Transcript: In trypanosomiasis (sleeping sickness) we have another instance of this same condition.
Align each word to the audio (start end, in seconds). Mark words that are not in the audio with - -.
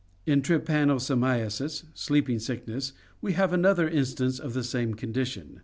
In 0.25 0.41
trypanosomiasis 0.41 1.83
(sleeping 1.93 2.39
sickness) 2.39 2.93
we 3.21 3.33
have 3.33 3.53
another 3.53 3.87
instance 3.87 4.39
of 4.39 4.55
this 4.55 4.71
same 4.71 4.95
condition. 4.95 5.59